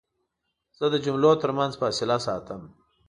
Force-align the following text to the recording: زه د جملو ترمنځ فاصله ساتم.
زه 0.77 0.85
د 0.93 0.95
جملو 1.05 1.31
ترمنځ 1.41 1.71
فاصله 1.81 2.17
ساتم. 2.25 2.61